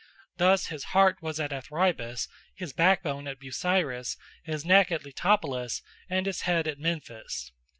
[0.37, 6.25] Thus his heart was at Athribis, his backbone at Busiris, his neck at Letopolis, and
[6.25, 7.51] his head at Memphis.